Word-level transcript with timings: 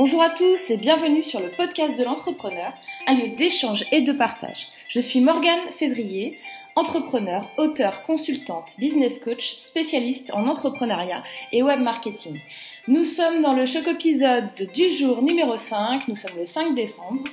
Bonjour 0.00 0.22
à 0.22 0.30
tous 0.30 0.70
et 0.70 0.76
bienvenue 0.76 1.24
sur 1.24 1.40
le 1.40 1.50
podcast 1.50 1.98
de 1.98 2.04
l'entrepreneur, 2.04 2.72
un 3.08 3.16
lieu 3.16 3.30
d'échange 3.30 3.84
et 3.90 4.00
de 4.00 4.12
partage. 4.12 4.68
Je 4.86 5.00
suis 5.00 5.20
Morgane 5.20 5.72
Février, 5.72 6.38
entrepreneur, 6.76 7.50
auteur, 7.56 8.02
consultante, 8.02 8.76
business 8.78 9.18
coach, 9.18 9.56
spécialiste 9.56 10.32
en 10.32 10.46
entrepreneuriat 10.46 11.24
et 11.50 11.64
web 11.64 11.80
marketing. 11.80 12.38
Nous 12.86 13.04
sommes 13.04 13.42
dans 13.42 13.54
le 13.54 13.66
choc 13.66 13.88
épisode 13.88 14.54
du 14.72 14.88
jour 14.88 15.20
numéro 15.20 15.56
5, 15.56 16.06
nous 16.06 16.14
sommes 16.14 16.38
le 16.38 16.44
5 16.44 16.76
décembre. 16.76 17.24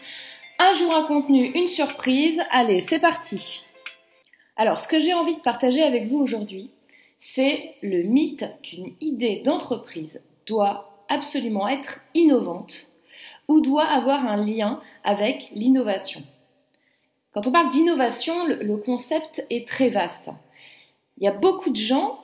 Un 0.57 0.73
jour, 0.73 0.95
un 0.95 1.03
contenu, 1.03 1.51
une 1.53 1.67
surprise. 1.67 2.41
Allez, 2.49 2.81
c'est 2.81 2.97
parti. 2.97 3.61
Alors, 4.57 4.79
ce 4.79 4.87
que 4.87 4.99
j'ai 4.99 5.13
envie 5.13 5.35
de 5.35 5.41
partager 5.41 5.83
avec 5.83 6.07
vous 6.07 6.17
aujourd'hui, 6.17 6.71
c'est 7.19 7.75
le 7.83 8.01
mythe 8.01 8.47
qu'une 8.63 8.95
idée 9.01 9.43
d'entreprise 9.45 10.23
doit 10.47 10.94
absolument 11.09 11.67
être 11.67 12.01
innovante 12.13 12.91
ou 13.47 13.61
doit 13.61 13.85
avoir 13.85 14.25
un 14.25 14.43
lien 14.43 14.81
avec 15.03 15.49
l'innovation. 15.53 16.23
Quand 17.31 17.47
on 17.47 17.51
parle 17.51 17.69
d'innovation, 17.69 18.45
le 18.45 18.77
concept 18.77 19.45
est 19.49 19.67
très 19.67 19.89
vaste. 19.89 20.31
Il 21.17 21.23
y 21.23 21.27
a 21.27 21.31
beaucoup 21.31 21.69
de 21.69 21.75
gens 21.75 22.19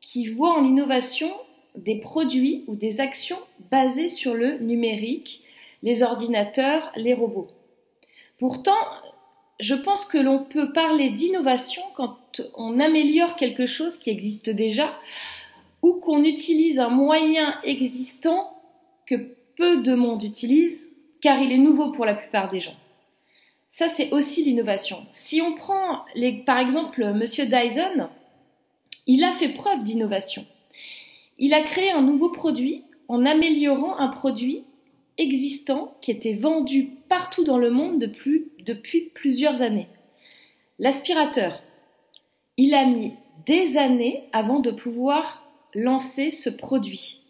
qui 0.00 0.28
voient 0.28 0.54
en 0.54 0.62
l'innovation 0.62 1.30
des 1.74 1.96
produits 1.96 2.64
ou 2.68 2.74
des 2.74 3.00
actions 3.00 3.38
basées 3.70 4.08
sur 4.08 4.34
le 4.34 4.58
numérique, 4.58 5.42
les 5.82 6.02
ordinateurs, 6.02 6.90
les 6.96 7.14
robots. 7.14 7.48
Pourtant, 8.38 8.76
je 9.60 9.74
pense 9.74 10.04
que 10.04 10.18
l'on 10.18 10.44
peut 10.44 10.72
parler 10.72 11.10
d'innovation 11.10 11.82
quand 11.94 12.40
on 12.54 12.80
améliore 12.80 13.36
quelque 13.36 13.66
chose 13.66 13.96
qui 13.96 14.10
existe 14.10 14.50
déjà 14.50 14.94
ou 15.82 15.94
qu'on 15.94 16.24
utilise 16.24 16.78
un 16.78 16.88
moyen 16.88 17.60
existant 17.62 18.60
que 19.06 19.36
peu 19.56 19.82
de 19.82 19.94
monde 19.94 20.22
utilise 20.22 20.88
car 21.20 21.40
il 21.40 21.52
est 21.52 21.58
nouveau 21.58 21.92
pour 21.92 22.04
la 22.04 22.14
plupart 22.14 22.50
des 22.50 22.60
gens. 22.60 22.76
Ça, 23.68 23.88
c'est 23.88 24.12
aussi 24.12 24.44
l'innovation. 24.44 25.04
Si 25.12 25.40
on 25.40 25.54
prend 25.54 26.04
par 26.46 26.58
exemple 26.58 27.12
Monsieur 27.12 27.46
Dyson, 27.46 28.08
il 29.06 29.24
a 29.24 29.32
fait 29.32 29.50
preuve 29.50 29.82
d'innovation. 29.82 30.44
Il 31.38 31.52
a 31.52 31.62
créé 31.62 31.90
un 31.90 32.02
nouveau 32.02 32.30
produit 32.30 32.84
en 33.08 33.24
améliorant 33.24 33.98
un 33.98 34.08
produit 34.08 34.64
existant 35.18 35.96
qui 36.00 36.10
était 36.10 36.34
vendu 36.34 36.90
partout 37.08 37.44
dans 37.44 37.58
le 37.58 37.70
monde 37.70 37.98
depuis 37.98 39.00
plusieurs 39.14 39.62
années. 39.62 39.88
L'aspirateur. 40.78 41.62
Il 42.56 42.74
a 42.74 42.86
mis 42.86 43.12
des 43.46 43.76
années 43.76 44.24
avant 44.32 44.60
de 44.60 44.70
pouvoir 44.70 45.42
lancer 45.76 46.32
ce 46.32 46.48
produit. 46.48 47.20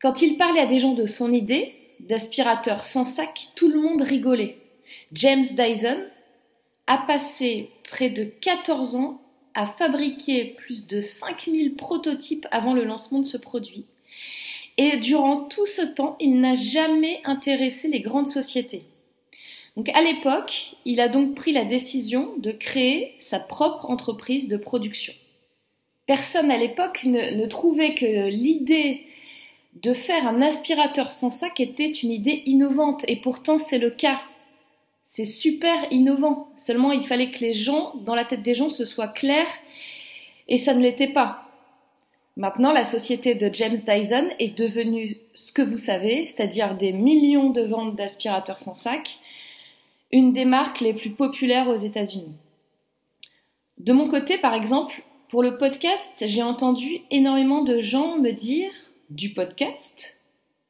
Quand 0.00 0.22
il 0.22 0.36
parlait 0.36 0.60
à 0.60 0.66
des 0.66 0.78
gens 0.78 0.94
de 0.94 1.06
son 1.06 1.32
idée 1.32 1.74
d'aspirateur 2.00 2.82
sans 2.82 3.04
sac, 3.04 3.48
tout 3.54 3.68
le 3.68 3.80
monde 3.80 4.02
rigolait. 4.02 4.58
James 5.12 5.44
Dyson 5.44 6.02
a 6.86 6.98
passé 6.98 7.70
près 7.88 8.10
de 8.10 8.24
14 8.24 8.96
ans 8.96 9.20
à 9.54 9.66
fabriquer 9.66 10.56
plus 10.56 10.86
de 10.86 11.00
5000 11.00 11.76
prototypes 11.76 12.46
avant 12.50 12.74
le 12.74 12.84
lancement 12.84 13.20
de 13.20 13.26
ce 13.26 13.36
produit. 13.36 13.84
Et 14.76 14.96
durant 14.96 15.42
tout 15.44 15.66
ce 15.66 15.82
temps, 15.82 16.16
il 16.20 16.40
n'a 16.40 16.56
jamais 16.56 17.20
intéressé 17.24 17.88
les 17.88 18.00
grandes 18.00 18.28
sociétés. 18.28 18.82
Donc 19.76 19.88
à 19.90 20.02
l'époque, 20.02 20.74
il 20.84 21.00
a 21.00 21.08
donc 21.08 21.34
pris 21.34 21.52
la 21.52 21.64
décision 21.64 22.32
de 22.38 22.50
créer 22.50 23.14
sa 23.18 23.38
propre 23.38 23.90
entreprise 23.90 24.48
de 24.48 24.56
production. 24.56 25.12
Personne 26.06 26.50
à 26.50 26.58
l'époque 26.58 27.04
ne, 27.04 27.46
trouvait 27.46 27.94
que 27.94 28.28
l'idée 28.28 29.02
de 29.82 29.94
faire 29.94 30.28
un 30.28 30.42
aspirateur 30.42 31.10
sans 31.12 31.30
sac 31.30 31.60
était 31.60 31.90
une 31.90 32.10
idée 32.10 32.42
innovante, 32.46 33.04
et 33.08 33.16
pourtant 33.16 33.58
c'est 33.58 33.78
le 33.78 33.90
cas. 33.90 34.20
C'est 35.04 35.24
super 35.24 35.74
innovant. 35.90 36.48
Seulement, 36.56 36.92
il 36.92 37.02
fallait 37.02 37.30
que 37.30 37.40
les 37.40 37.52
gens, 37.52 37.94
dans 38.04 38.14
la 38.14 38.24
tête 38.24 38.42
des 38.42 38.54
gens, 38.54 38.70
ce 38.70 38.84
soit 38.84 39.08
clair, 39.08 39.46
et 40.48 40.58
ça 40.58 40.74
ne 40.74 40.82
l'était 40.82 41.08
pas. 41.08 41.44
Maintenant, 42.36 42.72
la 42.72 42.84
société 42.84 43.34
de 43.34 43.52
James 43.52 43.76
Dyson 43.76 44.28
est 44.38 44.56
devenue 44.58 45.16
ce 45.34 45.52
que 45.52 45.62
vous 45.62 45.78
savez, 45.78 46.26
c'est-à-dire 46.26 46.76
des 46.76 46.92
millions 46.92 47.50
de 47.50 47.62
ventes 47.62 47.96
d'aspirateurs 47.96 48.58
sans 48.58 48.74
sac, 48.74 49.18
une 50.10 50.32
des 50.32 50.44
marques 50.44 50.80
les 50.80 50.94
plus 50.94 51.10
populaires 51.10 51.68
aux 51.68 51.76
États-Unis. 51.76 52.32
De 53.78 53.92
mon 53.92 54.08
côté, 54.08 54.38
par 54.38 54.54
exemple, 54.54 55.02
pour 55.30 55.42
le 55.42 55.56
podcast, 55.56 56.24
j'ai 56.26 56.42
entendu 56.42 57.00
énormément 57.10 57.62
de 57.62 57.80
gens 57.80 58.18
me 58.18 58.30
dire 58.30 58.70
du 59.10 59.30
podcast, 59.30 60.20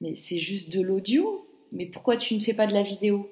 mais 0.01 0.15
c'est 0.17 0.39
juste 0.39 0.71
de 0.71 0.81
l'audio, 0.81 1.47
mais 1.73 1.87
pourquoi 1.87 2.17
tu 2.17 2.35
ne 2.35 2.41
fais 2.41 2.55
pas 2.55 2.67
de 2.67 2.73
la 2.73 2.83
vidéo? 2.83 3.31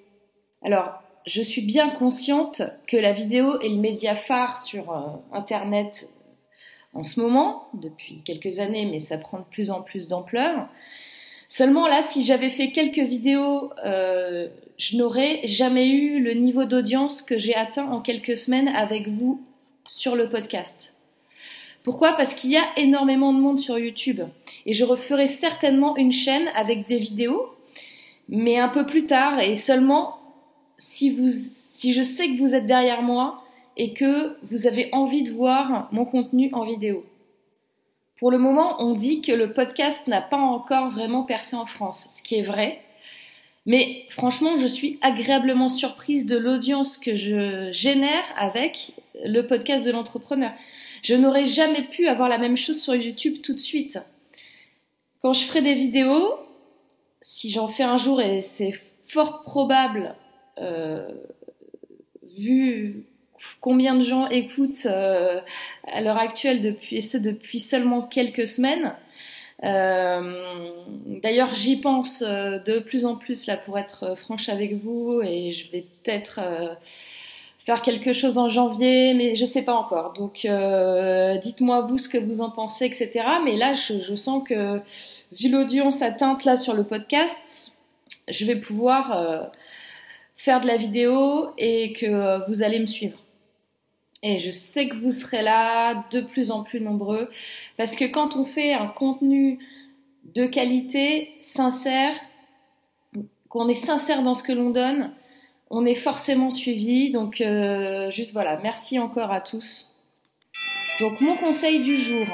Alors, 0.63 1.03
je 1.27 1.43
suis 1.43 1.63
bien 1.63 1.91
consciente 1.91 2.63
que 2.87 2.97
la 2.97 3.13
vidéo 3.13 3.61
est 3.61 3.69
le 3.69 3.77
média 3.77 4.15
phare 4.15 4.63
sur 4.63 4.93
euh, 4.93 5.01
Internet 5.33 6.09
en 6.95 7.05
ce 7.05 7.21
moment, 7.21 7.69
depuis 7.75 8.21
quelques 8.25 8.59
années, 8.59 8.87
mais 8.87 9.01
ça 9.01 9.17
prend 9.17 9.39
de 9.39 9.45
plus 9.45 9.71
en 9.71 9.83
plus 9.83 10.09
d'ampleur. 10.09 10.69
Seulement 11.49 11.87
là, 11.87 12.03
si 12.03 12.23
j'avais 12.23 12.51
fait 12.51 12.71
quelques 12.71 12.99
vidéos, 12.99 13.71
euh, 13.85 14.49
je 14.79 14.97
n'aurais 14.97 15.41
jamais 15.45 15.89
eu 15.89 16.23
le 16.23 16.35
niveau 16.35 16.65
d'audience 16.65 17.23
que 17.23 17.39
j'ai 17.39 17.55
atteint 17.55 17.91
en 17.91 18.01
quelques 18.01 18.37
semaines 18.37 18.69
avec 18.69 19.09
vous 19.09 19.41
sur 19.87 20.17
le 20.17 20.29
podcast. 20.29 20.95
Pourquoi? 21.83 22.13
Parce 22.13 22.35
qu'il 22.35 22.51
y 22.51 22.57
a 22.57 22.67
énormément 22.77 23.33
de 23.33 23.41
monde 23.41 23.59
sur 23.59 23.79
YouTube. 23.79 24.21
Et 24.67 24.75
je 24.75 24.85
referai 24.85 25.27
certainement 25.27 25.97
une 25.97 26.13
chaîne 26.13 26.49
avec 26.55 26.87
des 26.87 26.99
vidéos, 26.99 27.49
mais 28.29 28.59
un 28.59 28.69
peu 28.69 28.87
plus 28.87 29.07
tard, 29.07 29.41
et 29.41 29.57
seulement 29.57 30.19
si, 30.79 31.11
vous, 31.11 31.29
si 31.29 31.93
je 31.93 32.03
sais 32.03 32.29
que 32.29 32.39
vous 32.39 32.55
êtes 32.55 32.67
derrière 32.67 33.03
moi 33.03 33.43
et 33.77 33.93
que 33.93 34.37
vous 34.51 34.67
avez 34.67 34.89
envie 34.93 35.23
de 35.23 35.33
voir 35.33 35.89
mon 35.93 36.05
contenu 36.05 36.51
en 36.53 36.65
vidéo. 36.65 37.05
Pour 38.17 38.31
le 38.31 38.39
moment, 38.39 38.77
on 38.79 38.95
dit 38.95 39.21
que 39.21 39.33
le 39.33 39.53
podcast 39.53 40.07
n'a 40.07 40.21
pas 40.21 40.37
encore 40.37 40.91
vraiment 40.91 41.25
percé 41.25 41.57
en 41.57 41.67
France, 41.67 42.09
ce 42.17 42.23
qui 42.23 42.37
est 42.37 42.43
vrai. 42.43 42.81
Mais 43.67 44.05
franchement, 44.11 44.59
je 44.59 44.67
suis 44.67 44.99
agréablement 45.03 45.69
surprise 45.69 46.27
de 46.27 46.37
l'audience 46.37 46.99
que 46.99 47.17
je 47.17 47.71
génère 47.73 48.25
avec 48.37 48.93
le 49.25 49.43
podcast 49.43 49.85
de 49.87 49.91
l'entrepreneur. 49.91 50.53
Je 51.03 51.15
n'aurais 51.15 51.47
jamais 51.47 51.83
pu 51.83 52.07
avoir 52.07 52.29
la 52.29 52.39
même 52.39 52.57
chose 52.57 52.81
sur 52.81 52.95
YouTube 52.95 53.43
tout 53.43 53.55
de 53.55 53.61
suite. 53.61 53.99
Quand 55.21 55.33
je 55.33 55.45
ferai 55.45 55.61
des 55.61 55.75
vidéos, 55.75 56.35
si 57.21 57.51
j'en 57.51 57.69
fais 57.69 57.83
un 57.83 57.99
jour, 57.99 58.21
et 58.21 58.41
c'est 58.41 58.73
fort 59.07 59.43
probable, 59.43 60.15
euh, 60.59 61.09
vu 62.37 63.05
combien 63.61 63.95
de 63.95 64.03
gens 64.03 64.29
écoutent 64.29 64.87
euh, 64.87 65.41
à 65.87 66.01
l'heure 66.01 66.19
actuelle 66.19 66.63
depuis, 66.63 66.97
et 66.97 67.01
ce 67.01 67.19
depuis 67.19 67.61
seulement 67.61 68.03
quelques 68.03 68.47
semaines. 68.47 68.95
Euh, 69.65 70.71
D'ailleurs, 71.23 71.55
j'y 71.55 71.77
pense 71.77 72.23
euh, 72.23 72.59
de 72.59 72.79
plus 72.79 73.05
en 73.05 73.17
plus 73.17 73.47
là 73.47 73.57
pour 73.57 73.79
être 73.79 74.17
franche 74.17 74.49
avec 74.49 74.75
vous 74.75 75.21
et 75.23 75.53
je 75.53 75.71
vais 75.71 75.85
peut-être 76.03 76.41
faire 77.65 77.83
quelque 77.83 78.13
chose 78.13 78.39
en 78.39 78.49
janvier, 78.49 79.15
mais 79.15 79.37
je 79.37 79.47
sais 79.47 79.63
pas 79.63 79.75
encore. 79.75 80.13
Donc, 80.15 80.45
euh, 80.45 81.37
dites-moi 81.39 81.83
vous 81.83 81.99
ce 81.99 82.09
que 82.09 82.19
vous 82.19 82.41
en 82.41 82.51
pensez, 82.51 82.87
etc. 82.87 83.25
Mais 83.45 83.57
là, 83.57 83.75
je, 83.75 84.01
je 84.01 84.15
sens 84.15 84.43
que 84.47 84.81
vu 85.39 85.49
l'audience 85.49 86.03
atteinte 86.03 86.45
là 86.45 86.57
sur 86.57 86.75
le 86.75 86.85
podcast, 86.85 87.77
je 88.29 88.45
vais 88.45 88.57
pouvoir 88.57 89.51
faire 90.35 90.61
de 90.61 90.67
la 90.67 90.77
vidéo 90.77 91.51
et 91.57 91.93
que 91.93 92.47
vous 92.49 92.63
allez 92.63 92.79
me 92.79 92.87
suivre. 92.87 93.19
Et 94.23 94.39
je 94.39 94.53
sais 94.53 94.89
que 94.89 94.95
vous 94.95 95.11
serez 95.11 95.43
là 95.43 96.05
de 96.13 96.21
plus 96.21 96.53
en 96.53 96.63
plus 96.63 96.81
nombreux 96.81 97.29
parce 97.77 97.97
que 97.97 98.05
quand 98.05 98.37
on 98.37 98.45
fait 98.45 98.73
un 98.73 98.87
contenu 98.87 99.59
de 100.35 100.47
qualité, 100.47 101.33
sincère, 101.41 102.15
qu'on 103.49 103.69
est 103.69 103.75
sincère 103.75 104.23
dans 104.23 104.35
ce 104.35 104.45
que 104.45 104.53
l'on 104.53 104.71
donne, 104.71 105.11
on 105.73 105.85
est 105.85 105.97
forcément 105.97 106.53
suivi. 106.53 107.11
Donc 107.11 107.41
euh, 107.41 108.13
juste 108.13 108.33
voilà, 108.33 108.61
merci 108.63 109.01
encore 109.01 109.33
à 109.33 109.41
tous. 109.41 109.93
Donc 111.01 111.21
mon 111.21 111.37
conseil 111.37 111.83
du 111.83 111.99
jour, 111.99 112.27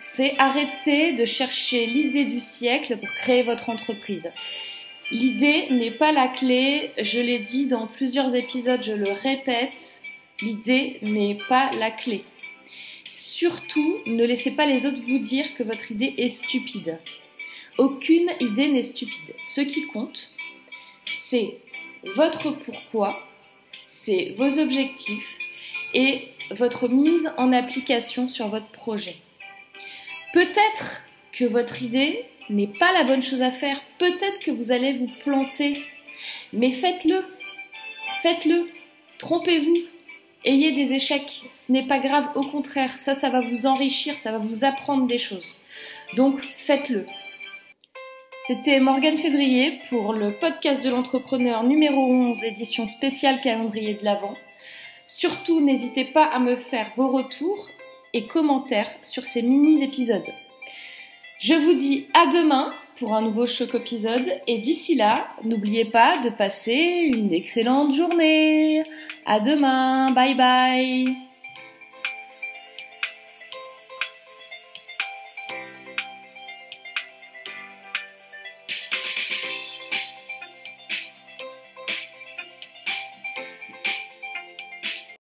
c'est 0.00 0.36
arrêter 0.38 1.12
de 1.12 1.24
chercher 1.24 1.86
l'idée 1.86 2.24
du 2.24 2.40
siècle 2.40 2.96
pour 2.96 3.08
créer 3.20 3.44
votre 3.44 3.70
entreprise. 3.70 4.32
L'idée 5.12 5.68
n'est 5.70 5.92
pas 5.92 6.10
la 6.10 6.26
clé, 6.26 6.90
je 6.98 7.20
l'ai 7.20 7.38
dit 7.38 7.66
dans 7.66 7.86
plusieurs 7.86 8.34
épisodes, 8.34 8.82
je 8.82 8.92
le 8.92 9.10
répète, 9.10 9.98
L'idée 10.40 10.98
n'est 11.02 11.36
pas 11.48 11.70
la 11.80 11.90
clé. 11.90 12.24
Surtout, 13.04 13.98
ne 14.06 14.24
laissez 14.24 14.52
pas 14.52 14.66
les 14.66 14.86
autres 14.86 15.00
vous 15.04 15.18
dire 15.18 15.54
que 15.54 15.64
votre 15.64 15.90
idée 15.90 16.14
est 16.16 16.28
stupide. 16.28 17.00
Aucune 17.76 18.30
idée 18.38 18.68
n'est 18.68 18.82
stupide. 18.82 19.34
Ce 19.44 19.60
qui 19.60 19.86
compte, 19.88 20.30
c'est 21.06 21.58
votre 22.14 22.50
pourquoi, 22.50 23.26
c'est 23.86 24.34
vos 24.36 24.58
objectifs 24.58 25.36
et 25.94 26.28
votre 26.50 26.88
mise 26.88 27.30
en 27.36 27.52
application 27.52 28.28
sur 28.28 28.48
votre 28.48 28.68
projet. 28.68 29.16
Peut-être 30.32 31.02
que 31.32 31.44
votre 31.44 31.82
idée 31.82 32.24
n'est 32.50 32.66
pas 32.66 32.92
la 32.92 33.04
bonne 33.04 33.22
chose 33.22 33.42
à 33.42 33.52
faire. 33.52 33.80
Peut-être 33.98 34.38
que 34.40 34.50
vous 34.50 34.72
allez 34.72 34.94
vous 34.94 35.10
planter, 35.22 35.82
mais 36.52 36.70
faites-le. 36.70 37.24
Faites-le. 38.22 38.68
Trompez-vous. 39.18 39.76
Ayez 40.44 40.72
des 40.72 40.94
échecs. 40.94 41.42
Ce 41.50 41.72
n'est 41.72 41.86
pas 41.86 41.98
grave. 41.98 42.28
Au 42.34 42.42
contraire, 42.42 42.92
ça, 42.92 43.14
ça 43.14 43.28
va 43.28 43.40
vous 43.40 43.66
enrichir, 43.66 44.18
ça 44.18 44.32
va 44.32 44.38
vous 44.38 44.64
apprendre 44.64 45.06
des 45.06 45.18
choses. 45.18 45.56
Donc, 46.16 46.42
faites-le. 46.42 47.06
C'était 48.48 48.80
Morgane 48.80 49.18
Février 49.18 49.78
pour 49.90 50.14
le 50.14 50.32
podcast 50.32 50.82
de 50.82 50.88
l'entrepreneur 50.88 51.64
numéro 51.64 52.00
11, 52.00 52.44
édition 52.44 52.88
spéciale 52.88 53.42
calendrier 53.42 53.92
de 53.92 54.02
l'Avent. 54.02 54.32
Surtout, 55.06 55.60
n'hésitez 55.60 56.06
pas 56.06 56.24
à 56.24 56.38
me 56.38 56.56
faire 56.56 56.90
vos 56.96 57.10
retours 57.10 57.68
et 58.14 58.24
commentaires 58.24 58.88
sur 59.02 59.26
ces 59.26 59.42
mini-épisodes. 59.42 60.32
Je 61.40 61.52
vous 61.52 61.74
dis 61.74 62.06
à 62.14 62.24
demain 62.28 62.72
pour 62.98 63.14
un 63.14 63.20
nouveau 63.20 63.46
choc 63.46 63.74
épisode 63.74 64.40
et 64.46 64.56
d'ici 64.56 64.94
là, 64.94 65.28
n'oubliez 65.44 65.84
pas 65.84 66.16
de 66.24 66.30
passer 66.30 67.10
une 67.12 67.34
excellente 67.34 67.94
journée. 67.94 68.82
À 69.26 69.40
demain, 69.40 70.10
bye 70.12 70.34
bye. 70.34 71.27